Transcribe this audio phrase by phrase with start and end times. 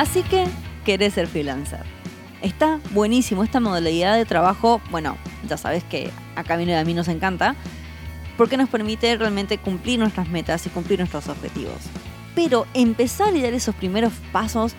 [0.00, 0.46] Así que,
[0.86, 1.82] ¿querés ser freelancer?
[2.40, 4.80] Está buenísimo esta modalidad de trabajo.
[4.90, 7.54] Bueno, ya sabes que a Camilo y a mí nos encanta,
[8.38, 11.76] porque nos permite realmente cumplir nuestras metas y cumplir nuestros objetivos.
[12.34, 14.74] Pero empezar y dar esos primeros pasos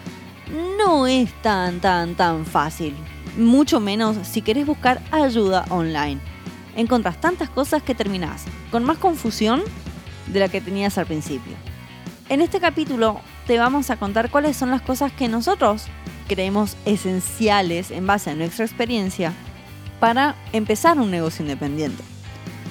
[0.79, 2.95] no es tan, tan, tan fácil.
[3.38, 6.19] Mucho menos si querés buscar ayuda online.
[6.75, 9.61] Encontrás tantas cosas que terminás con más confusión
[10.25, 11.54] de la que tenías al principio.
[12.27, 15.87] En este capítulo te vamos a contar cuáles son las cosas que nosotros
[16.29, 19.33] creemos esenciales en base a nuestra experiencia
[20.00, 22.01] para empezar un negocio independiente.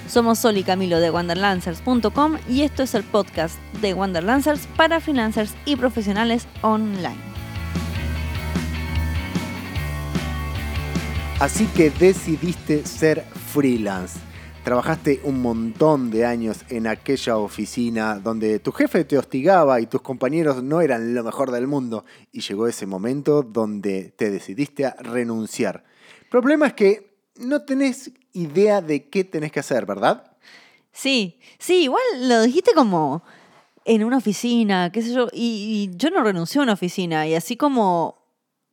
[0.09, 5.55] Somos Sol y Camilo de Wanderlancers.com y esto es el podcast de Wanderlancers para freelancers
[5.67, 7.21] y profesionales online.
[11.41, 14.30] Así que decidiste ser freelance.
[14.65, 20.03] Trabajaste un montón de años en aquella oficina donde tu jefe te hostigaba y tus
[20.03, 22.05] compañeros no eran lo mejor del mundo.
[22.31, 25.85] Y llegó ese momento donde te decidiste a renunciar.
[26.23, 30.37] El problema es que no tenés idea de qué tenés que hacer, ¿verdad?
[30.93, 33.23] Sí, sí, igual lo dijiste como
[33.87, 37.35] en una oficina, qué sé yo, y, y yo no renuncié a una oficina, y
[37.35, 38.20] así como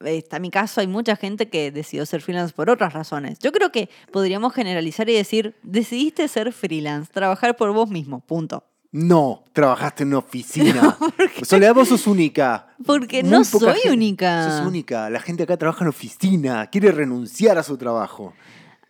[0.01, 3.39] está mi caso, hay mucha gente que decidió ser freelance por otras razones.
[3.39, 8.63] Yo creo que podríamos generalizar y decir, decidiste ser freelance, trabajar por vos mismo, punto.
[8.91, 10.97] No, trabajaste en una oficina.
[11.43, 12.75] Soledad, vos sos única.
[12.85, 14.49] Porque no soy única.
[14.49, 15.09] Sos única.
[15.09, 18.33] La gente acá trabaja en oficina, quiere renunciar a su trabajo.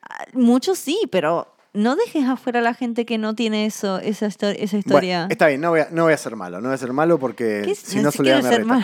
[0.01, 4.25] Ah, muchos sí, pero no dejes afuera a la gente que no tiene eso, esa,
[4.25, 5.27] esa historia.
[5.29, 7.19] está bien, no voy, a, no voy a ser malo, no voy a ser malo
[7.19, 8.83] porque si no, Soledad me reta.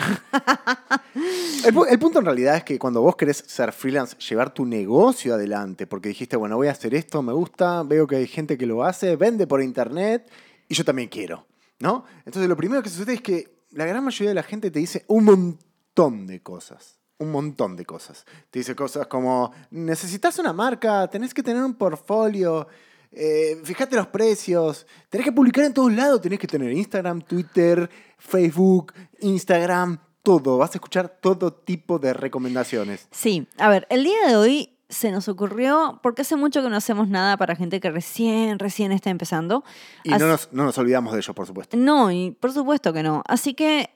[1.64, 5.34] El, el, punto en realidad es que cuando vos querés ser freelance, llevar tu negocio
[5.34, 8.66] adelante, porque dijiste, bueno, voy a hacer esto, me gusta, veo que hay gente que
[8.66, 10.30] lo hace, vende por internet
[10.68, 11.46] y yo también quiero,
[11.80, 12.04] ¿no?
[12.24, 15.04] Entonces lo primero que sucede es que la gran mayoría de la gente te dice
[15.08, 18.24] un montón de cosas un montón de cosas.
[18.50, 22.66] Te dice cosas como, necesitas una marca, tenés que tener un portfolio,
[23.12, 27.88] eh, fíjate los precios, tenés que publicar en todos lados, tenés que tener Instagram, Twitter,
[28.18, 30.58] Facebook, Instagram, todo.
[30.58, 33.08] Vas a escuchar todo tipo de recomendaciones.
[33.12, 36.76] Sí, a ver, el día de hoy se nos ocurrió, porque hace mucho que no
[36.76, 39.64] hacemos nada para gente que recién, recién está empezando.
[40.02, 41.76] Y no, nos, no nos olvidamos de ellos, por supuesto.
[41.76, 43.22] No, y por supuesto que no.
[43.26, 43.90] Así que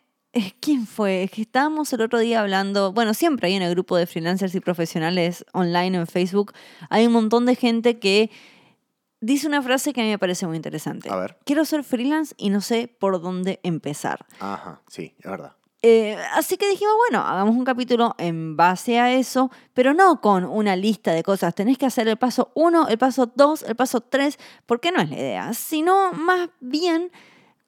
[0.61, 1.25] ¿Quién fue?
[1.25, 4.55] Es que estábamos el otro día hablando, bueno, siempre hay en el grupo de freelancers
[4.55, 6.53] y profesionales online en Facebook,
[6.91, 8.31] hay un montón de gente que
[9.21, 11.11] dice una frase que a mí me parece muy interesante.
[11.11, 11.39] A ver.
[11.45, 14.27] Quiero ser freelance y no sé por dónde empezar.
[14.41, 15.53] Ajá, sí, es verdad.
[15.81, 20.45] Eh, así que dijimos, bueno, hagamos un capítulo en base a eso, pero no con
[20.45, 21.55] una lista de cosas.
[21.55, 25.09] Tenés que hacer el paso 1, el paso 2, el paso 3, porque no es
[25.09, 27.13] la idea, sino más bien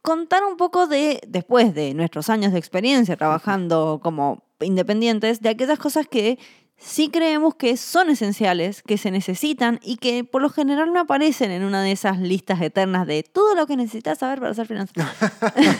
[0.03, 5.79] contar un poco de, después de nuestros años de experiencia trabajando como independientes, de aquellas
[5.79, 6.39] cosas que
[6.77, 11.51] sí creemos que son esenciales, que se necesitan y que por lo general no aparecen
[11.51, 15.09] en una de esas listas eternas de todo lo que necesitas saber para ser financiero.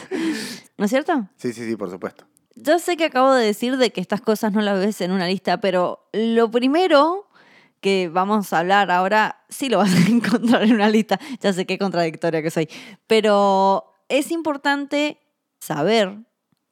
[0.77, 1.29] ¿No es cierto?
[1.37, 2.27] Sí, sí, sí, por supuesto.
[2.55, 5.27] Yo sé que acabo de decir de que estas cosas no las ves en una
[5.27, 7.29] lista, pero lo primero
[7.81, 11.19] que vamos a hablar ahora sí lo vas a encontrar en una lista.
[11.41, 12.69] Ya sé qué contradictoria que soy,
[13.07, 15.19] pero es importante
[15.61, 16.19] saber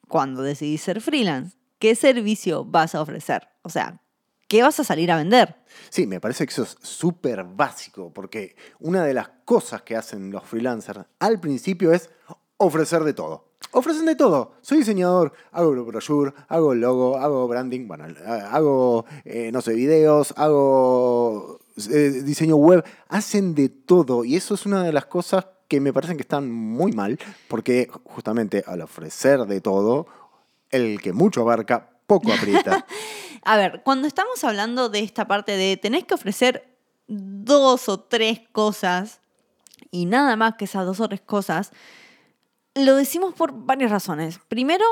[0.07, 3.47] cuando decidís ser freelance qué servicio vas a ofrecer.
[3.63, 4.01] O sea,
[4.47, 5.55] ¿qué vas a salir a vender?
[5.89, 10.29] Sí, me parece que eso es súper básico, porque una de las cosas que hacen
[10.29, 12.09] los freelancers al principio es
[12.57, 13.49] ofrecer de todo.
[13.71, 14.53] Ofrecen de todo.
[14.61, 18.05] Soy diseñador, hago brochure, hago logo, hago branding, bueno,
[18.49, 22.83] hago, eh, no sé, videos, hago eh, diseño web.
[23.07, 26.51] Hacen de todo y eso es una de las cosas que me parecen que están
[26.51, 30.07] muy mal, porque justamente al ofrecer de todo,
[30.71, 32.85] el que mucho abarca, poco aprieta.
[33.45, 36.75] A ver, cuando estamos hablando de esta parte de tenés que ofrecer
[37.07, 39.21] dos o tres cosas
[39.91, 41.71] y nada más que esas dos o tres cosas,
[42.75, 44.39] lo decimos por varias razones.
[44.47, 44.85] Primero,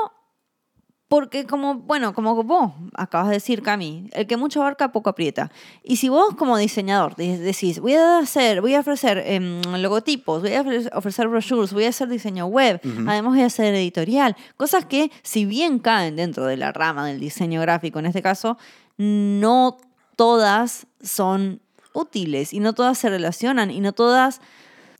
[1.08, 5.50] porque como, bueno, como vos acabas de decir, Cami, el que mucho abarca, poco aprieta.
[5.82, 10.52] Y si vos como diseñador decís, voy a hacer, voy a ofrecer em, logotipos, voy
[10.52, 15.10] a ofrecer brochures, voy a hacer diseño web, además voy a hacer editorial, cosas que
[15.22, 18.58] si bien caen dentro de la rama del diseño gráfico en este caso,
[18.98, 19.78] no
[20.16, 21.62] todas son
[21.94, 24.42] útiles y no todas se relacionan y no todas,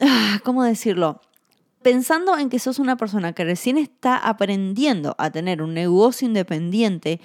[0.00, 1.20] ah, ¿cómo decirlo?
[1.82, 7.20] Pensando en que sos una persona que recién está aprendiendo a tener un negocio independiente,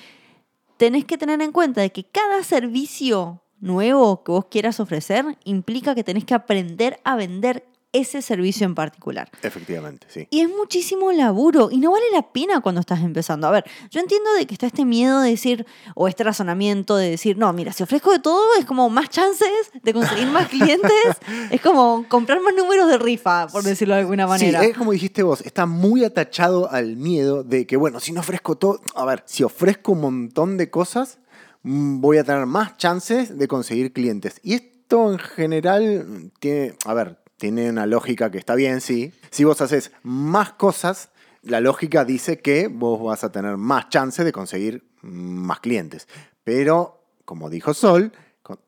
[0.78, 5.96] tenés que tener en cuenta de que cada servicio nuevo que vos quieras ofrecer implica
[5.96, 9.30] que tenés que aprender a vender ese servicio en particular.
[9.44, 10.28] Efectivamente, sí.
[10.32, 13.48] Y es muchísimo laburo y no vale la pena cuando estás empezando.
[13.48, 17.12] A ver, yo entiendo de que está este miedo de decir, o este razonamiento de
[17.12, 20.92] decir, no, mira, si ofrezco de todo es como más chances de conseguir más clientes,
[21.52, 24.62] es como comprar más números de rifa, por decirlo de alguna manera.
[24.62, 28.22] Sí, es como dijiste vos, está muy atachado al miedo de que, bueno, si no
[28.22, 31.20] ofrezco todo, a ver, si ofrezco un montón de cosas,
[31.62, 34.40] mm, voy a tener más chances de conseguir clientes.
[34.42, 39.12] Y esto en general tiene, a ver, tiene una lógica que está bien, sí.
[39.30, 41.10] Si vos haces más cosas,
[41.42, 46.08] la lógica dice que vos vas a tener más chances de conseguir más clientes.
[46.46, 48.14] Pero, como dijo Sol,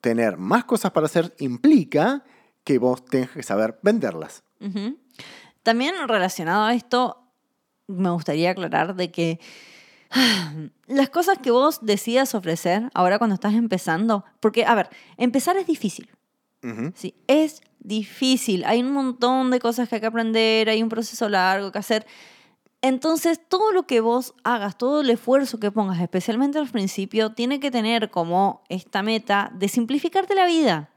[0.01, 2.25] tener más cosas para hacer implica
[2.65, 4.43] que vos tengas que saber venderlas.
[5.63, 7.23] También relacionado a esto,
[7.87, 9.39] me gustaría aclarar de que
[10.87, 15.65] las cosas que vos decidas ofrecer ahora cuando estás empezando, porque, a ver, empezar es
[15.65, 16.09] difícil.
[16.95, 18.63] Sí, es difícil.
[18.65, 22.05] Hay un montón de cosas que hay que aprender, hay un proceso largo que hacer.
[22.81, 27.59] Entonces, todo lo que vos hagas, todo el esfuerzo que pongas, especialmente al principio, tiene
[27.59, 30.89] que tener como esta meta de simplificarte la vida.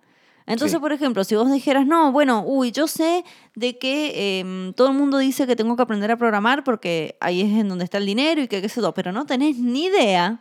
[0.48, 3.22] Entonces, por ejemplo, si vos dijeras, no, bueno, uy, yo sé
[3.54, 7.42] de que em, todo el mundo dice que tengo que aprender a programar porque ahí
[7.42, 9.84] es en donde está el dinero y que qué sé yo, pero no tenés ni
[9.84, 10.40] idea,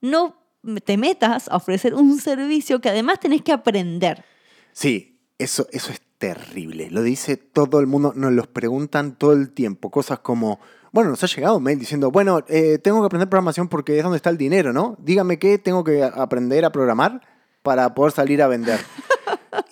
[0.00, 0.36] no
[0.84, 4.24] te metas a ofrecer un servicio que además tenés que aprender.
[4.72, 6.88] Sí, eso, eso es terrible.
[6.90, 9.90] Lo dice todo el mundo, nos los preguntan todo el tiempo.
[9.90, 10.60] Cosas como,
[10.92, 14.02] bueno, nos ha llegado un mail diciendo, bueno, eh, tengo que aprender programación porque es
[14.02, 14.96] donde está el dinero, ¿no?
[15.00, 17.22] Dígame qué tengo que aprender a programar
[17.62, 18.80] para poder salir a vender.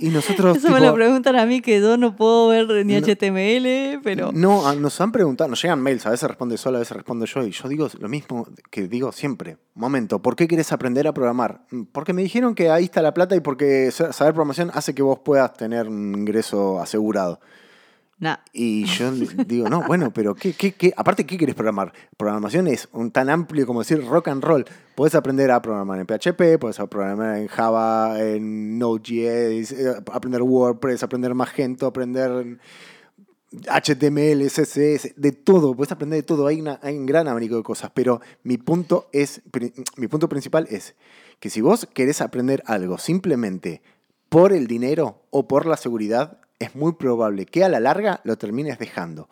[0.01, 0.57] Y nosotros.
[0.57, 4.33] Eso me lo preguntan a mí que yo no puedo ver ni HTML, pero.
[4.33, 7.27] No, ah, nos han preguntado, nos llegan mails, a veces responde solo, a veces respondo
[7.27, 9.59] yo, y yo digo lo mismo que digo siempre.
[9.75, 11.67] Momento, ¿por qué quieres aprender a programar?
[11.71, 15.03] Mm, porque me dijeron que ahí está la plata y porque saber programación hace que
[15.03, 17.41] vos puedas tener un ingreso asegurado.
[18.53, 19.13] Y yo
[19.47, 20.93] digo, no, bueno, pero ¿qué, qué, qué?
[20.97, 21.93] Aparte, ¿qué quieres programar?
[22.17, 24.65] Programación es un, tan amplio como decir rock and roll.
[24.95, 31.03] Puedes aprender a programar en PHP, puedes programar en Java, en Node.js, eh, aprender WordPress,
[31.03, 32.59] aprender Magento, aprender
[33.53, 35.75] HTML, CSS, de todo.
[35.75, 36.47] Puedes aprender de todo.
[36.47, 37.91] Hay, hay un gran abanico de cosas.
[37.95, 39.41] Pero mi punto, es,
[39.97, 40.95] mi punto principal es
[41.41, 43.81] que si vos querés aprender algo simplemente
[44.29, 48.39] por el dinero o por la seguridad, es muy probable que a la larga lo
[48.39, 49.29] termines dejando.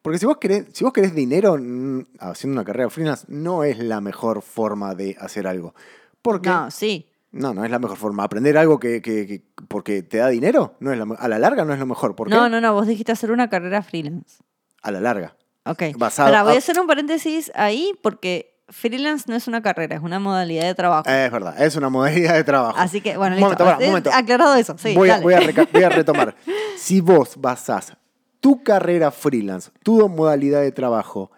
[0.00, 3.78] Porque si vos querés, si vos querés dinero mm, haciendo una carrera freelance, no es
[3.78, 5.74] la mejor forma de hacer algo.
[6.22, 7.06] Porque, no, sí.
[7.32, 8.24] No, no es la mejor forma.
[8.24, 11.86] Aprender algo que, porque te da dinero, no es a la larga no es lo
[11.86, 12.16] mejor.
[12.16, 12.72] ¿Por no, no, no.
[12.72, 14.42] Vos dijiste hacer una carrera freelance.
[14.82, 15.36] A la larga.
[15.64, 15.82] Ok.
[16.16, 20.18] Ahora, voy a hacer un paréntesis ahí porque freelance no es una carrera, es una
[20.18, 21.08] modalidad de trabajo.
[21.08, 22.78] Es verdad, es una modalidad de trabajo.
[22.78, 23.64] Así que, bueno, listo.
[23.64, 24.10] Momento, momento.
[24.12, 24.94] Aclarado eso, sí.
[24.94, 25.40] Voy, a, voy, a
[25.88, 26.34] retomar.
[26.76, 27.96] si vos basás
[28.40, 31.30] tu carrera freelance, tu modalidad de trabajo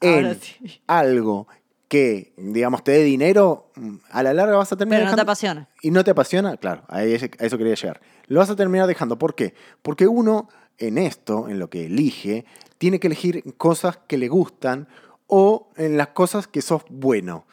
[0.00, 0.38] en
[0.86, 1.46] algo
[1.88, 5.00] que, digamos, te dé dinero, mm, a la larga vas a terminar.
[5.00, 5.68] Pero no te apasiona.
[5.82, 8.00] Y no te apasiona, claro, a eso quería llegar.
[8.26, 9.18] Lo vas a terminar dejando.
[9.18, 9.54] ¿Por qué?
[9.82, 10.48] Porque uno,
[10.78, 12.44] en esto, en lo que elige,
[12.78, 14.88] tiene que elegir cosas que le gustan
[15.30, 17.46] o en las cosas que sos bueno.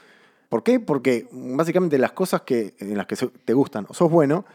[0.50, 0.80] ¿Por qué?
[0.80, 4.46] Porque básicamente las cosas que, en las que te gustan o sos bueno,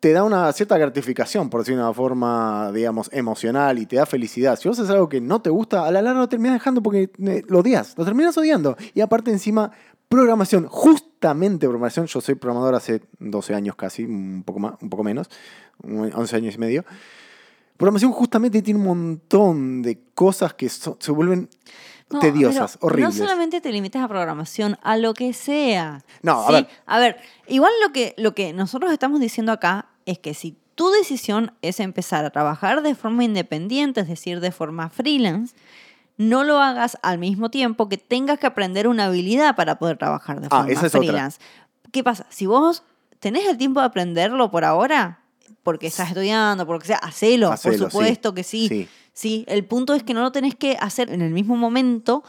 [0.00, 4.06] te da una cierta gratificación, por decirlo de una forma, digamos, emocional y te da
[4.06, 4.58] felicidad.
[4.58, 7.10] Si vos haces algo que no te gusta, a la larga lo terminas dejando porque
[7.24, 8.76] eh, lo odias, lo terminas odiando.
[8.94, 9.70] Y aparte encima,
[10.08, 15.04] programación, justamente programación, yo soy programador hace 12 años casi, un poco, más, un poco
[15.04, 15.30] menos,
[15.84, 16.84] 11 años y medio.
[17.82, 21.48] Programación justamente tiene un montón de cosas que se vuelven
[22.20, 23.16] tediosas, horribles.
[23.16, 26.04] No solamente te limites a programación, a lo que sea.
[26.22, 26.68] No, a ver.
[26.86, 27.16] A ver,
[27.48, 31.80] igual lo que, lo que nosotros estamos diciendo acá es que si tu decisión es
[31.80, 35.56] empezar a trabajar de forma independiente, es decir, de forma freelance,
[36.16, 40.40] no lo hagas al mismo tiempo que tengas que aprender una habilidad para poder trabajar
[40.40, 41.40] de ah, forma freelance.
[41.90, 42.26] ¿Qué pasa?
[42.28, 42.84] Si vos
[43.18, 45.21] tenés el tiempo de aprenderlo por ahora,
[45.62, 48.88] porque estás estudiando, porque sea, hacelo, por supuesto que sí.
[49.12, 49.44] sí.
[49.48, 52.22] El punto es que no lo tenés que hacer en el mismo momento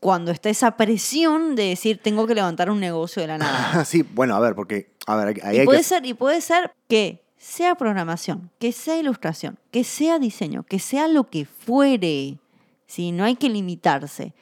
[0.00, 3.84] cuando está esa presión de decir tengo que levantar un negocio de la nada.
[3.86, 7.24] sí, bueno, a ver, porque a ver, ahí y puede ser y puede ser que
[7.38, 12.38] sea programación, que sea ilustración, que sea diseño, que sea lo que fuere.
[12.86, 14.34] Sí, no hay que limitarse.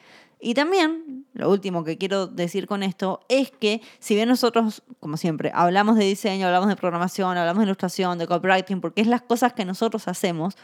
[0.44, 5.16] Y también, lo último que quiero decir con esto es que si bien nosotros, como
[5.16, 9.22] siempre, hablamos de diseño, hablamos de programación, hablamos de ilustración, de copywriting, porque es las
[9.22, 10.56] cosas que nosotros hacemos,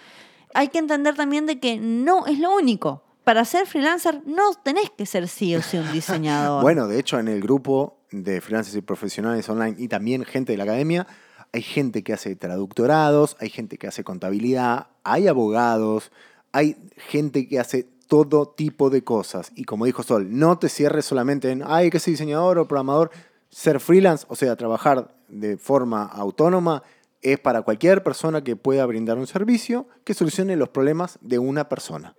[0.52, 3.04] hay que entender también de que no es lo único.
[3.22, 6.60] Para ser freelancer no tenés que ser sí o sí un diseñador.
[6.60, 10.58] bueno, de hecho en el grupo de freelancers y profesionales online y también gente de
[10.58, 11.06] la academia,
[11.52, 16.10] hay gente que hace traductorados, hay gente que hace contabilidad, hay abogados,
[16.50, 19.52] hay gente que hace todo tipo de cosas.
[19.54, 23.10] Y como dijo Sol, no te cierres solamente en, ay, que soy diseñador o programador.
[23.50, 26.82] Ser freelance, o sea, trabajar de forma autónoma,
[27.20, 31.68] es para cualquier persona que pueda brindar un servicio que solucione los problemas de una
[31.68, 32.14] persona.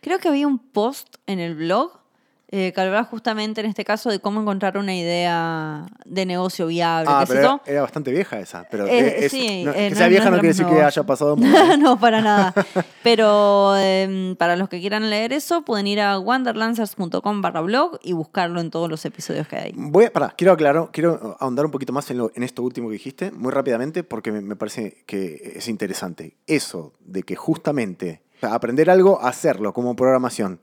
[0.00, 2.01] Creo que había un post en el blog
[2.54, 7.08] eh, que hablaba justamente en este caso de cómo encontrar una idea de negocio viable.
[7.10, 8.66] Ah, pero era, bastante vieja esa.
[8.70, 11.78] Pero eh, sí, eh, que sea vieja no, quiere decir que haya pasado mucho.
[11.78, 12.52] no, para nada.
[13.02, 18.12] pero em, para los que quieran leer eso, pueden ir a wanderlancers.com barra blog y
[18.12, 19.72] buscarlo en todos los episodios que hay.
[19.74, 22.88] Voy a, pará, quiero aclarar, quiero ahondar un poquito más en, lo, en esto último
[22.88, 26.36] que dijiste, muy rápidamente, porque me, me parece que es interesante.
[26.46, 30.60] Eso de que justamente aprender algo, hacerlo como programación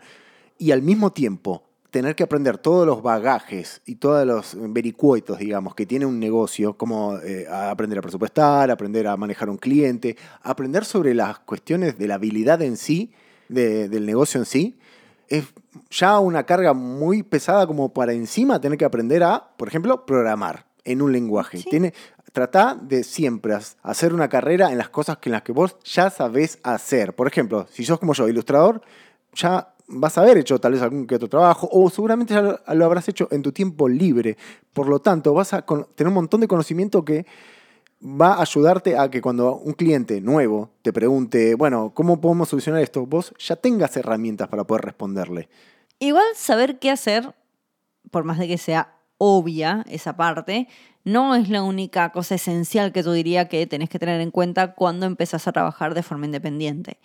[0.59, 5.75] y al mismo tiempo tener que aprender todos los bagajes y todos los vericuetos, digamos,
[5.75, 10.85] que tiene un negocio, como eh, aprender a presupuestar, aprender a manejar un cliente, aprender
[10.85, 13.11] sobre las cuestiones de la habilidad en sí,
[13.47, 14.77] del negocio en sí,
[15.27, 15.45] es
[15.89, 20.65] ya una carga muy pesada como para encima tener que aprender a, por ejemplo, programar
[20.83, 21.63] en un lenguaje.
[21.63, 21.93] Tiene,
[22.31, 26.09] trata de siempre hacer una carrera en las cosas que en las que vos ya
[26.11, 27.15] sabés hacer.
[27.15, 28.81] Por ejemplo, si sos como yo, ilustrador,
[29.33, 32.85] ya vas a haber hecho tal vez algún que otro trabajo o seguramente ya lo,
[32.85, 34.37] habrás hecho en tu tiempo libre.
[34.73, 37.25] Por lo tanto, vas a tener un montón de conocimiento que
[38.01, 42.81] va a ayudarte a que cuando un cliente nuevo te pregunte, bueno, ¿cómo podemos solucionar
[42.81, 43.05] esto?
[43.05, 45.49] Vos ya tengas herramientas para poder responderle.
[45.99, 47.35] Igual saber qué hacer,
[48.09, 50.69] por más de que sea obvia esa parte,
[51.03, 54.75] no es la única cosa esencial que tú diría que tenés que tener en cuenta
[54.75, 56.99] cuando empezás a trabajar de forma independiente.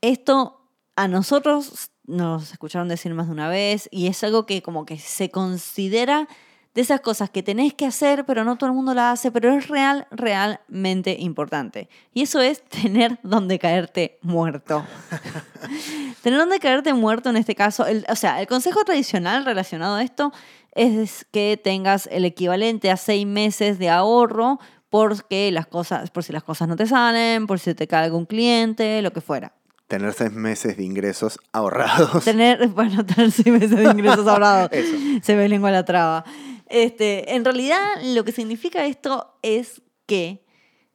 [0.00, 0.65] Esto
[0.96, 4.98] a nosotros nos escucharon decir más de una vez y es algo que como que
[4.98, 6.26] se considera
[6.74, 9.50] de esas cosas que tenés que hacer, pero no todo el mundo la hace, pero
[9.54, 11.88] es real, realmente importante.
[12.12, 14.84] Y eso es tener donde caerte muerto.
[16.22, 20.32] tener donde caerte muerto en este caso, o sea, el consejo tradicional relacionado a esto
[20.72, 24.60] es que tengas el equivalente a seis meses de ahorro
[24.90, 28.26] porque las cosas, por si las cosas no te salen, por si te cae algún
[28.26, 29.54] cliente, lo que fuera.
[29.86, 32.24] Tener seis meses de ingresos ahorrados.
[32.24, 34.70] Tener, bueno, tener seis meses de ingresos ahorrados.
[35.22, 36.24] Se me lengua la traba.
[36.68, 40.44] Este, en realidad, lo que significa esto es que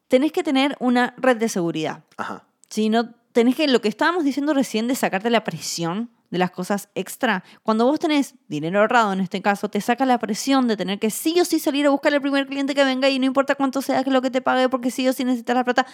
[0.10, 2.04] tenés que tener una red de seguridad.
[2.18, 2.46] Ajá.
[2.70, 6.50] Si no, tenés que, lo que estábamos diciendo recién de sacarte la presión de las
[6.50, 7.44] cosas extra.
[7.62, 11.12] Cuando vos tenés dinero ahorrado, en este caso, te saca la presión de tener que
[11.12, 13.82] sí o sí salir a buscar al primer cliente que venga y no importa cuánto
[13.82, 15.86] sea que lo que te pague, porque sí o sí necesitas la plata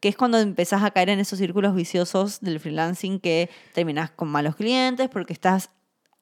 [0.00, 4.28] que es cuando empezás a caer en esos círculos viciosos del freelancing que terminás con
[4.28, 5.70] malos clientes porque estás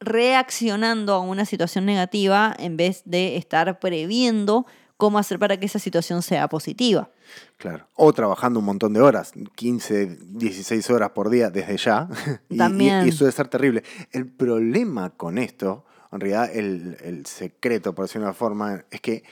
[0.00, 4.66] reaccionando a una situación negativa en vez de estar previendo
[4.98, 7.10] cómo hacer para que esa situación sea positiva.
[7.56, 7.88] Claro.
[7.94, 12.08] O trabajando un montón de horas, 15, 16 horas por día desde ya.
[12.56, 13.06] También.
[13.06, 13.82] Y, eso debe ser terrible.
[14.10, 19.00] El problema con esto, en realidad el, el secreto, por decirlo de una forma, es
[19.00, 19.22] que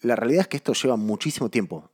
[0.00, 1.90] la realidad es que esto lleva muchísimo tiempo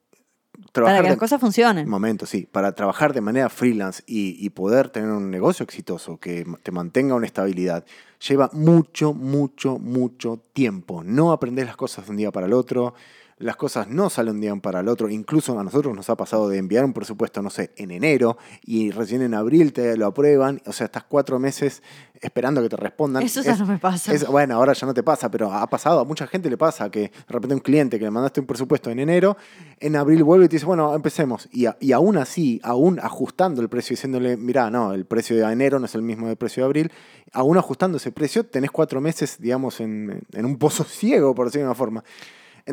[0.73, 1.89] para que las cosas funcionen.
[1.89, 2.49] Momento, sí.
[2.51, 7.27] Para trabajar de manera freelance y, poder tener un negocio exitoso que te mantenga una
[7.27, 7.85] estabilidad,
[8.29, 11.03] lleva mucho, mucho, mucho tiempo.
[11.05, 12.95] No aprender las cosas de un día para el otro
[13.39, 15.11] las cosas no salen de un día para el otro.
[15.11, 18.91] Incluso a nosotros nos ha pasado de enviar un presupuesto, no sé, en enero y
[18.91, 20.63] recién en abril te lo aprueban.
[20.65, 21.83] O sea, estás cuatro meses
[22.23, 23.23] esperando que te respondan.
[23.23, 24.13] Eso ya no me pasa.
[24.31, 26.01] bueno, ahora ya no te pasa, pero ha pasado.
[26.01, 28.91] A mucha gente le pasa que de repente un cliente que le mandaste un presupuesto
[28.91, 29.37] en enero,
[29.81, 31.47] en abril vuelve y te dice, bueno, empecemos.
[31.53, 35.79] Y, y aún así, aún ajustando el precio, diciéndole, mira, no, el precio de enero
[35.79, 36.93] no es el mismo del precio de abril,
[37.33, 41.65] aún ajustando ese precio, tenés cuatro meses, digamos, en, en un pozo ciego, por decirlo
[41.65, 42.05] de una forma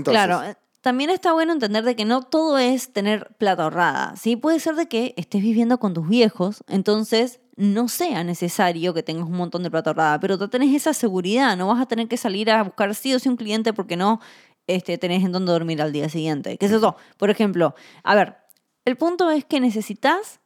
[0.03, 4.15] claro, eh, también está bueno entender de que no todo es tener plata ahorrada.
[4.17, 4.35] ¿sí?
[4.35, 9.25] Puede ser de que estés viviendo con tus viejos, entonces no sea necesario que tengas
[9.25, 12.17] un montón de plata ahorrada, pero tú tenés esa seguridad, no vas a tener que
[12.17, 14.19] salir a buscar sí o sí un cliente porque no
[14.67, 16.57] este, tenés en dónde dormir al día siguiente.
[16.57, 16.95] ¿Qué es eso?
[17.17, 18.37] Por ejemplo, a ver,
[18.85, 20.41] el punto es que necesitas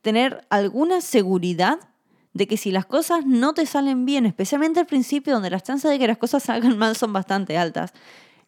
[0.00, 1.78] tener alguna seguridad
[2.32, 5.90] de que si las cosas no te salen bien, especialmente al principio donde las chances
[5.90, 7.92] de que las cosas salgan mal son bastante altas,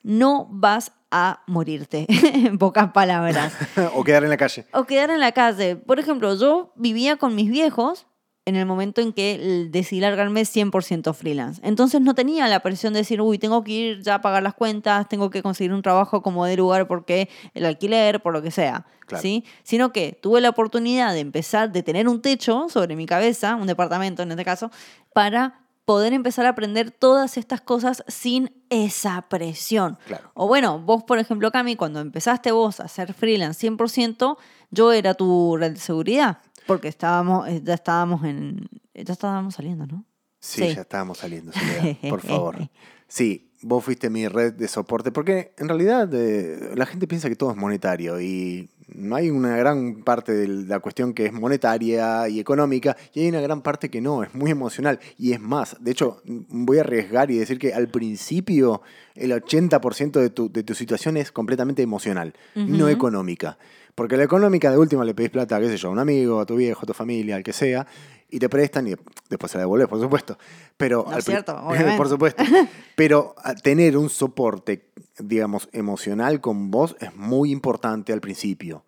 [0.04, 3.52] no vas a morirte, en pocas palabras.
[3.94, 4.66] o quedar en la calle.
[4.72, 5.74] O quedar en la calle.
[5.74, 8.06] Por ejemplo, yo vivía con mis viejos
[8.46, 11.60] en el momento en que decidí largarme 100% freelance.
[11.64, 14.54] Entonces no tenía la presión de decir, uy, tengo que ir ya a pagar las
[14.54, 18.50] cuentas, tengo que conseguir un trabajo como de lugar porque el alquiler, por lo que
[18.50, 18.86] sea.
[19.20, 19.44] ¿sí?
[19.62, 23.66] Sino que tuve la oportunidad de empezar, de tener un techo sobre mi cabeza, un
[23.66, 24.70] departamento en este caso,
[25.14, 29.98] para poder empezar a aprender todas estas cosas sin esa presión.
[30.34, 34.36] O bueno, vos, por ejemplo, Cami, cuando empezaste vos a ser freelance 100%,
[34.70, 39.86] yo era tu red de seguridad, porque estábamos, eh, ya estábamos en, ya estábamos saliendo,
[39.86, 40.04] ¿no?
[40.40, 41.52] Sí, ya estábamos saliendo,
[42.08, 42.68] por favor.
[43.08, 47.36] Sí, vos fuiste mi red de soporte, porque en realidad eh, la gente piensa que
[47.36, 48.70] todo es monetario y
[49.12, 53.40] hay una gran parte de la cuestión que es monetaria y económica y hay una
[53.40, 55.76] gran parte que no, es muy emocional y es más.
[55.80, 58.82] De hecho, voy a arriesgar y decir que al principio
[59.14, 63.58] el 80% de tu, de tu situación es completamente emocional, no económica.
[63.94, 66.46] Porque la económica de última le pedís plata, qué sé yo, a un amigo, a
[66.46, 67.86] tu viejo, a tu familia, al que sea,
[68.28, 68.94] y te prestan y
[69.28, 70.36] después se la devuelves, por supuesto.
[70.76, 71.56] Pero no cierto,
[71.96, 72.42] por supuesto.
[72.96, 78.84] Pero tener un soporte, digamos, emocional con vos es muy importante al principio.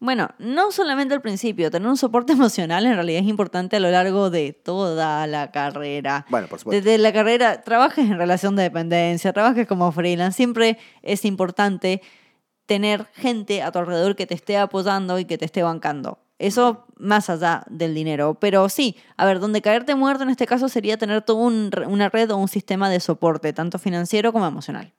[0.00, 3.90] Bueno, no solamente al principio, tener un soporte emocional en realidad es importante a lo
[3.90, 6.26] largo de toda la carrera.
[6.30, 6.82] Bueno, por supuesto.
[6.82, 12.00] Desde la carrera, trabajes en relación de dependencia, trabajes como freelance, siempre es importante
[12.64, 16.18] tener gente a tu alrededor que te esté apoyando y que te esté bancando.
[16.38, 18.38] Eso más allá del dinero.
[18.40, 22.30] Pero sí, a ver, donde caerte muerto en este caso sería tener toda una red
[22.30, 24.94] o un sistema de soporte, tanto financiero como emocional.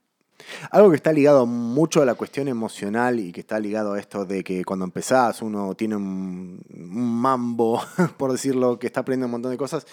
[0.71, 4.25] Algo que está ligado mucho a la cuestión emocional y que está ligado a esto
[4.25, 7.81] de que cuando empezás uno tiene un, mambo,
[8.17, 9.85] por decirlo, que está aprendiendo un montón de cosas,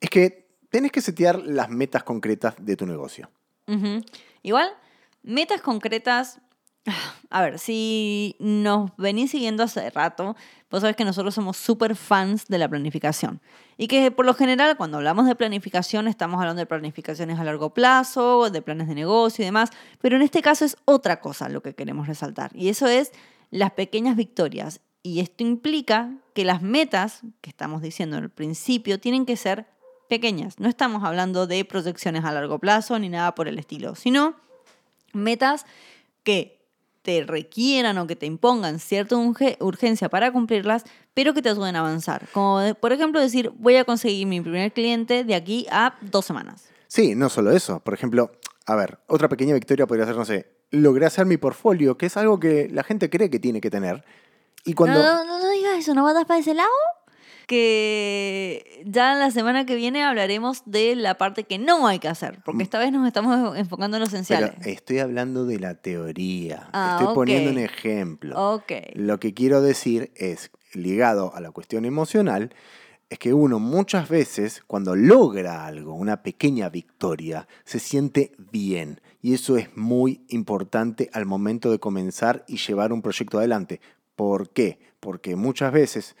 [0.00, 3.30] es que tenés que setear las metas concretas de tu negocio.
[4.42, 4.70] Igual,
[5.22, 6.40] metas concretas
[7.30, 10.36] a ver, si nos venís siguiendo hace rato,
[10.70, 13.40] vos sabés que nosotros somos súper fans de la planificación.
[13.76, 17.74] Y que por lo general, cuando hablamos de planificación, estamos hablando de planificaciones a largo
[17.74, 19.70] plazo, de planes de negocio y demás.
[20.00, 22.50] Pero en este caso es otra cosa lo que queremos resaltar.
[22.54, 23.12] Y eso es
[23.50, 24.80] las pequeñas victorias.
[25.02, 29.66] Y esto implica que las metas que estamos diciendo al principio tienen que ser
[30.08, 30.58] pequeñas.
[30.58, 34.34] No estamos hablando de proyecciones a largo plazo ni nada por el estilo, sino
[35.12, 35.66] metas
[36.24, 36.57] que
[37.08, 41.78] te requieran o que te impongan cierta urgencia para cumplirlas, pero que te ayuden a
[41.78, 42.28] avanzar.
[42.34, 46.68] Como por ejemplo decir, voy a conseguir mi primer cliente de aquí a dos semanas.
[46.86, 47.80] Sí, no solo eso.
[47.80, 48.30] Por ejemplo,
[48.66, 52.16] a ver, otra pequeña victoria podría ser, no sé, logré hacer mi portfolio, que es
[52.18, 54.04] algo que la gente cree que tiene que tener.
[54.66, 55.02] Y cuando...
[55.02, 56.68] No, no, no digas eso, ¿no vas para ese lado?
[57.48, 62.40] Que ya la semana que viene hablaremos de la parte que no hay que hacer,
[62.44, 64.54] porque esta vez nos estamos enfocando en lo esencial.
[64.66, 68.62] estoy hablando de la teoría, ah, estoy poniendo un ejemplo.
[68.92, 72.54] Lo que quiero decir es, ligado a la cuestión emocional,
[73.08, 79.00] es que uno muchas veces cuando logra algo, una pequeña victoria, se siente bien.
[79.22, 83.80] Y eso es muy importante al momento de comenzar y llevar un proyecto adelante.
[84.16, 84.78] ¿Por qué?
[85.00, 86.14] Porque muchas veces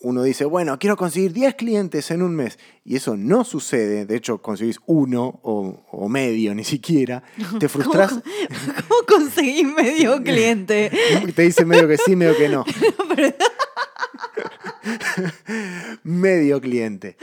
[0.00, 4.16] uno dice, bueno, quiero conseguir 10 clientes en un mes, y eso no sucede, de
[4.16, 7.22] hecho conseguís uno o, medio, ni siquiera,
[7.58, 8.10] te frustras.
[8.10, 10.90] ¿Cómo, conseguís medio cliente?
[11.34, 12.64] te dice medio que sí, medio que no.
[16.02, 17.16] medio cliente.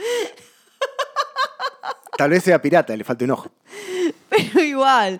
[2.16, 3.50] Tal vez sea pirata, le falta un ojo.
[4.28, 5.18] Pero igual.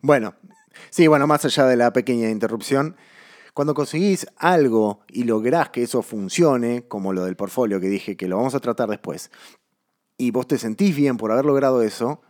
[0.00, 0.34] bueno,
[0.90, 2.96] sí, bueno, más allá de la pequeña interrupción,
[3.58, 8.28] cuando conseguís algo y lográs que eso funcione, como lo del portfolio que dije que
[8.28, 9.32] lo vamos a tratar después,
[10.16, 12.22] y vos te sentís bien por haber logrado eso,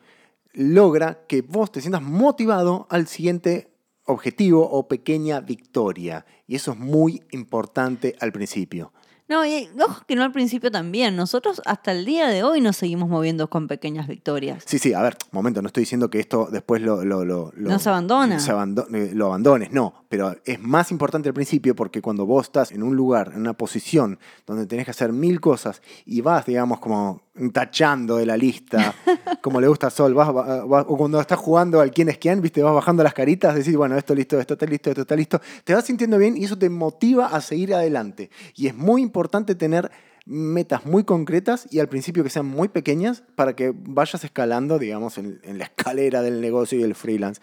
[0.55, 3.71] logra que vos te sientas motivado al siguiente
[4.07, 6.25] objetivo o pequeña victoria.
[6.47, 8.95] Y eso es muy importante al principio.
[9.29, 11.15] No, y ojo que no al principio también.
[11.15, 14.65] Nosotros hasta el día de hoy nos seguimos moviendo con pequeñas victorias.
[14.67, 17.05] Sí, sí, a ver, momento, no estoy diciendo que esto después lo...
[17.05, 18.39] lo, lo, no se abandona.
[18.39, 20.07] Eh, lo abandones, no.
[20.09, 23.53] Pero es más importante al principio porque cuando vos estás en un lugar, en una
[23.53, 28.95] posición donde tenés que hacer mil cosas y vas, digamos, como tachando de la lista,
[29.43, 32.63] como le gusta a Sol, vas, o cuando estás jugando al quién es quién, viste,
[32.63, 35.75] vas bajando las caritas, decís, bueno, esto listo, esto está listo, esto está listo, te
[35.75, 38.31] vas sintiendo bien y eso te motiva a seguir adelante.
[38.55, 39.91] Y es muy importante tener
[40.27, 45.19] metas muy concretas y al principio que sean muy pequeñas para que vayas escalando, digamos,
[45.19, 47.41] en, en la escalera del negocio y el freelance.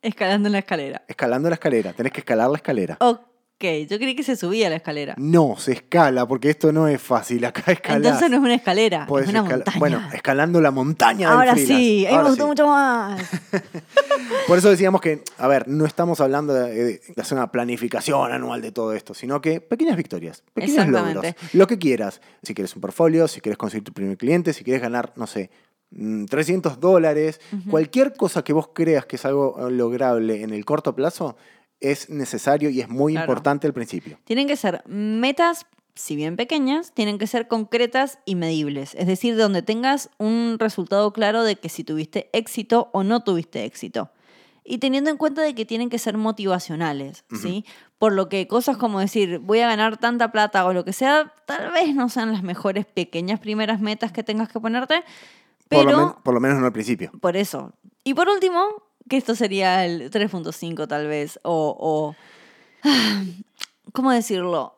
[0.00, 1.02] Escalando en la escalera.
[1.08, 2.96] Escalando la escalera, tenés que escalar la escalera.
[3.00, 3.33] Ok
[3.88, 5.14] yo creí que se subía la escalera.
[5.18, 7.44] No, se escala, porque esto no es fácil.
[7.44, 7.98] Acá escalar.
[7.98, 9.78] Entonces no es una escalera, es una montaña.
[9.78, 13.20] Bueno, escalando la montaña Ahora sí, ahí me gustó mucho más.
[14.46, 18.72] Por eso decíamos que, a ver, no estamos hablando de, hacer una planificación anual de
[18.72, 21.24] todo esto, sino que pequeñas victorias, pequeños logros.
[21.52, 22.20] Lo que quieras.
[22.42, 25.50] Si quieres un portfolio, si quieres conseguir tu primer cliente, si quieres ganar, no sé,
[26.28, 30.94] 300 mm, dólares, cualquier cosa que vos creas que es algo lograble en el corto
[30.94, 31.36] plazo,
[31.80, 34.18] es necesario y es muy importante al principio.
[34.24, 38.94] Tienen que ser metas si bien pequeñas, tienen que ser concretas y medibles.
[38.94, 43.64] Es decir, donde tengas un resultado claro de que si tuviste éxito o no tuviste
[43.64, 44.10] éxito.
[44.64, 47.66] Y teniendo en cuenta de que tienen que ser motivacionales, ¿sí?
[47.98, 51.34] Por lo que cosas como decir, voy a ganar tanta plata o lo que sea,
[51.46, 55.04] tal vez no sean las mejores pequeñas primeras metas que tengas que ponerte,
[55.68, 56.18] pero...
[56.24, 57.12] Por lo, menos no al principio.
[57.20, 57.72] Por eso.
[58.04, 61.76] Y por último, que esto sería el 3.5 tal vez, o...
[61.78, 62.88] o
[63.92, 64.74] ¿Cómo decirlo?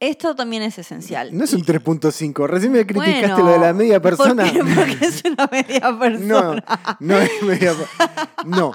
[0.00, 1.36] Esto también es esencial.
[1.36, 2.46] No es un 3.5.
[2.46, 4.44] Recién me criticaste lo de la media persona.
[4.44, 6.64] ¿por Porque es una media persona.
[7.00, 7.74] No, no es media
[8.46, 8.72] No.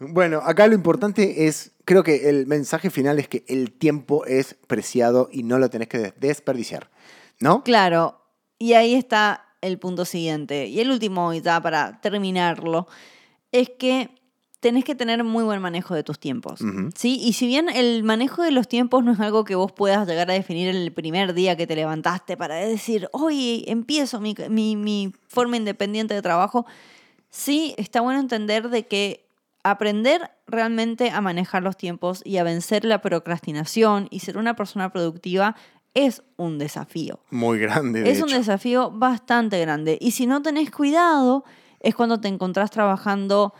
[0.00, 4.56] Bueno, acá lo importante es, creo que el mensaje final es que el tiempo es
[4.66, 6.90] preciado y no lo tenés que desperdiciar.
[7.38, 7.62] ¿No?
[7.62, 8.20] Claro.
[8.58, 10.66] Y ahí está el punto siguiente.
[10.66, 12.88] Y el último, ya para terminarlo,
[13.52, 14.10] es que
[14.64, 16.60] tenés que tener muy buen manejo de tus tiempos.
[16.94, 17.20] ¿sí?
[17.22, 20.30] Y si bien el manejo de los tiempos no es algo que vos puedas llegar
[20.30, 25.58] a definir el primer día que te levantaste para decir, hoy empiezo mi, mi forma
[25.58, 26.64] independiente de trabajo,
[27.28, 29.26] sí está bueno entender de que
[29.64, 34.90] aprender realmente a manejar los tiempos y a vencer la procrastinación y ser una persona
[34.90, 35.56] productiva
[35.92, 37.20] es un desafío.
[37.30, 38.10] Muy grande.
[38.10, 39.98] es un desafío bastante grande.
[40.00, 41.44] Y si no tenés cuidado,
[41.80, 43.52] es cuando te encontrás trabajando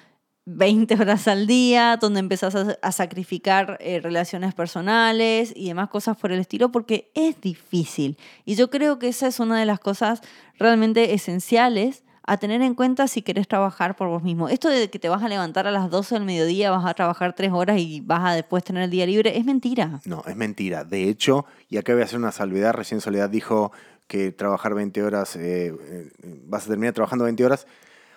[0.46, 6.32] 20 horas al día, donde empezás a, sacrificar eh, relaciones personales y demás cosas por
[6.32, 8.18] el estilo, porque es difícil.
[8.44, 10.20] Y yo creo que esa es una de las cosas
[10.58, 14.48] realmente esenciales a tener en cuenta si querés trabajar por vos mismo.
[14.48, 17.34] Esto de que te vas a levantar a las 12 del mediodía, vas a trabajar
[17.34, 20.00] 3 horas y vas a después tener el día libre, es mentira.
[20.04, 20.84] No, es mentira.
[20.84, 23.72] De hecho, y acá voy a hacer una salvedad, recién Soledad dijo
[24.06, 26.10] que trabajar 20 horas, eh, eh,
[26.46, 27.66] vas a terminar trabajando 20 horas.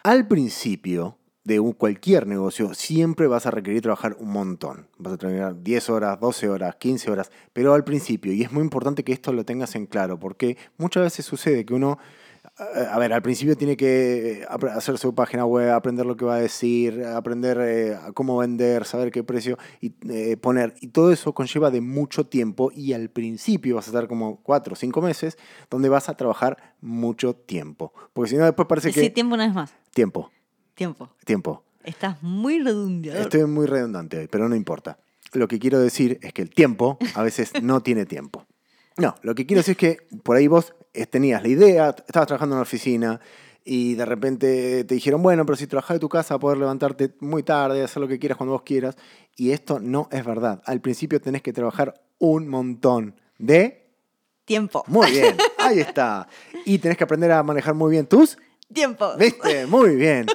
[0.04, 4.88] Al principio, de un, cualquier negocio, siempre vas a requerir trabajar un montón.
[4.98, 8.64] Vas a trabajar 10 horas, 12 horas, 15 horas, pero al principio, y es muy
[8.64, 12.00] importante que esto lo tengas en claro, porque muchas veces sucede que uno,
[12.92, 16.42] a ver, al principio tiene que hacer su página web, aprender lo que va a
[16.42, 21.72] decir, aprender eh, cómo vender, saber qué precio y eh, poner, y todo eso conlleva
[21.72, 25.38] de mucho tiempo, y al principio vas a estar como 4 o 5 meses,
[25.70, 29.00] donde vas a trabajar mucho tiempo, porque si no después parece que...
[29.00, 29.74] Sí, tiempo no es más.
[29.94, 30.30] Tiempo.
[30.78, 31.10] Tiempo.
[31.26, 31.64] Tiempo.
[31.84, 33.20] Estás muy redundante.
[33.20, 35.00] Estoy muy redundante hoy, pero no importa.
[35.34, 38.46] Lo que quiero decir es que el tiempo a veces no tiene tiempo.
[38.96, 40.76] No, lo que quiero decir es que por ahí vos
[41.10, 43.20] tenías la idea, estabas trabajando en la oficina
[43.66, 47.42] y de repente te dijeron, bueno, pero si trabajas de tu casa, poder levantarte muy
[47.42, 48.96] tarde, hacer lo que quieras cuando vos quieras.
[49.36, 50.62] Y esto no es verdad.
[50.64, 53.84] Al principio tenés que trabajar un montón de...
[54.46, 54.84] Tiempo.
[54.86, 56.28] Muy bien, ahí está.
[56.66, 58.38] Y tenés que aprender a manejar muy bien tus
[58.74, 59.16] Tiempo.
[59.18, 59.66] ¿Viste?
[59.66, 60.26] Muy bien.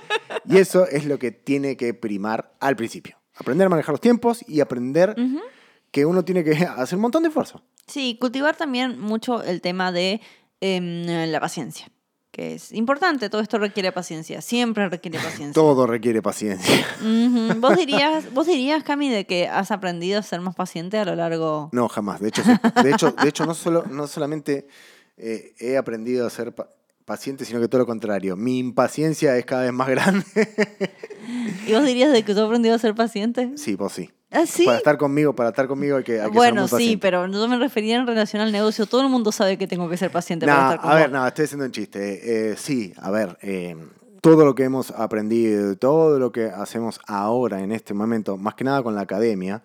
[0.49, 3.18] Y eso es lo que tiene que primar al principio.
[3.35, 5.14] Aprender a manejar los tiempos y aprender
[5.90, 7.62] que uno tiene que hacer un montón de esfuerzo.
[7.87, 10.21] Sí, cultivar también mucho el tema de
[10.61, 11.88] em, la paciencia,
[12.31, 13.29] que es importante.
[13.29, 15.53] Todo esto requiere paciencia, siempre requiere paciencia.
[15.53, 16.87] Todo requiere paciencia.
[17.59, 21.14] ¿Vos, dirías, ¿Vos dirías, Cami, de que has aprendido a ser más paciente a lo
[21.14, 21.68] largo?
[21.73, 22.21] No, jamás.
[22.21, 22.42] De hecho,
[22.83, 24.68] de hecho, de hecho no, solo, no solamente
[25.18, 26.55] eh, he aprendido a ser
[27.05, 28.37] paciente, sino que todo lo contrario.
[28.37, 30.25] Mi impaciencia es cada vez más grande.
[31.67, 33.53] ¿Y vos dirías de que tú has aprendido a ser paciente?
[33.57, 34.11] Sí, vos sí.
[34.31, 34.65] ¿Ah, sí?
[34.65, 37.49] Para estar conmigo, para estar conmigo hay que, hay bueno, ser muy sí, pero yo
[37.49, 38.87] me refería en relación al negocio.
[38.87, 40.97] Todo el mundo sabe que tengo que ser paciente para estar conmigo.
[40.97, 42.53] A ver, no, estoy haciendo un chiste.
[42.53, 43.77] Eh, sí, a ver, eh,
[44.23, 48.65] todo lo que hemos aprendido, todo lo que hacemos ahora en este momento, más que
[48.65, 49.62] nada con la academia,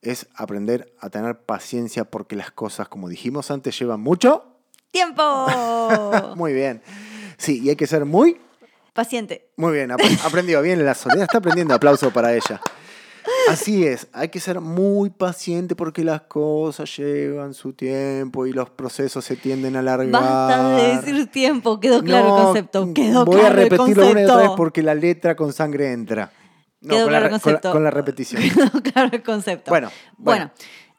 [0.00, 4.55] es aprender a tener paciencia porque las cosas, como dijimos antes, llevan mucho
[4.96, 6.34] ¡Tiempo!
[6.36, 6.80] muy bien.
[7.36, 8.38] Sí, y hay que ser muy...
[8.94, 9.50] Paciente.
[9.56, 10.82] Muy bien, aprendió bien.
[10.82, 11.74] La Soledad está aprendiendo.
[11.74, 12.62] Aplauso para ella.
[13.50, 18.70] Así es, hay que ser muy paciente porque las cosas llevan su tiempo y los
[18.70, 20.08] procesos se tienden a alargar.
[20.08, 22.94] Basta de decir tiempo, quedó claro el concepto.
[22.94, 26.32] Quedó voy a repetirlo una y otra vez porque la letra con sangre entra.
[26.80, 27.72] No, quedó claro el concepto.
[27.72, 28.42] Con la, repetición.
[28.54, 29.70] Quedó claro el concepto.
[29.70, 29.90] bueno.
[30.16, 30.50] bueno.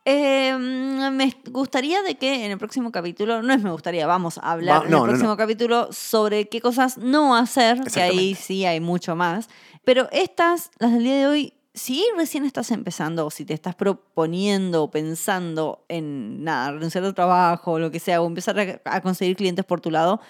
[0.09, 4.53] Em, me gustaría de que en el próximo capítulo, no es me gustaría, vamos a
[4.53, 9.17] hablar en el próximo capítulo sobre qué cosas no hacer, que ahí sí hay mucho
[9.17, 9.49] más.
[9.83, 13.75] Pero estas, las del día de hoy, si recién estás empezando o si te estás
[13.75, 18.81] proponiendo o pensando en nada, renunciar al trabajo o lo que sea, o empezar a,
[18.85, 20.21] a conseguir clientes por tu lado,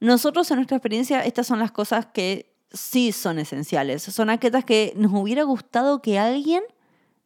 [0.00, 4.02] nosotros en nuestra experiencia, estas son las cosas que sí son esenciales.
[4.02, 6.64] Son aquellas que nos hubiera gustado que alguien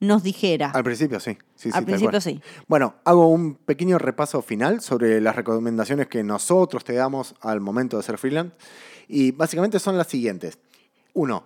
[0.00, 0.70] nos dijera.
[0.70, 1.38] Al principio sí.
[1.54, 2.40] sí Al principio sí.
[2.66, 7.96] Bueno, hago un pequeño repaso final sobre las recomendaciones que nosotros te damos al momento
[7.96, 8.54] de ser freelance.
[9.09, 10.59] Y básicamente son las siguientes.
[11.12, 11.44] Uno,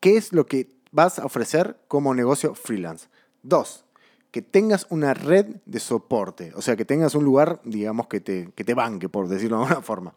[0.00, 3.08] ¿qué es lo que vas a ofrecer como negocio freelance?
[3.42, 3.84] Dos,
[4.30, 8.50] que tengas una red de soporte, o sea, que tengas un lugar, digamos, que te,
[8.54, 10.14] que te banque, por decirlo de alguna forma.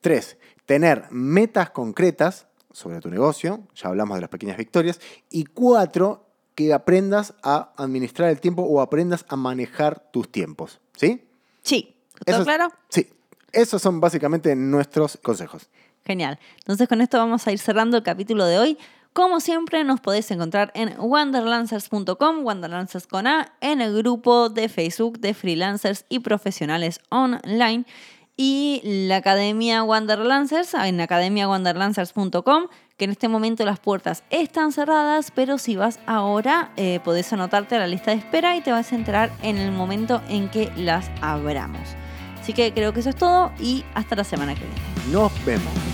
[0.00, 5.00] Tres, tener metas concretas sobre tu negocio, ya hablamos de las pequeñas victorias.
[5.28, 6.29] Y cuatro,
[6.60, 11.24] que aprendas a administrar el tiempo o aprendas a manejar tus tiempos, ¿sí?
[11.62, 11.96] Sí,
[12.26, 12.68] ¿todo claro?
[12.90, 13.08] Sí,
[13.50, 15.70] esos son básicamente nuestros consejos.
[16.04, 16.38] Genial.
[16.58, 18.78] Entonces con esto vamos a ir cerrando el capítulo de hoy.
[19.14, 25.18] Como siempre, nos podéis encontrar en wanderlancers.com, wanderlancers con A, en el grupo de Facebook
[25.18, 27.86] de freelancers y profesionales online
[28.36, 32.68] y la Academia Wanderlancers en academiawanderlancers.com,
[33.00, 37.74] que en este momento las puertas están cerradas, pero si vas ahora eh, podés anotarte
[37.76, 40.70] a la lista de espera y te vas a enterar en el momento en que
[40.76, 41.96] las abramos.
[42.38, 45.12] Así que creo que eso es todo y hasta la semana que viene.
[45.12, 45.89] Nos vemos.